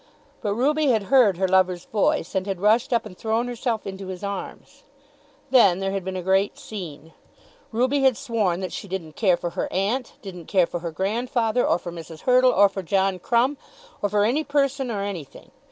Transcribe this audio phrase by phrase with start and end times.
[0.41, 4.07] But Ruby had heard her lover's voice, and had rushed up and thrown herself into
[4.07, 4.81] his arms.
[5.51, 7.13] Then there had been a great scene.
[7.71, 11.63] Ruby had sworn that she didn't care for her aunt, didn't care for her grandfather,
[11.67, 12.21] or for Mrs.
[12.21, 13.57] Hurtle, or for John Crumb,
[14.01, 15.51] or for any person or anything.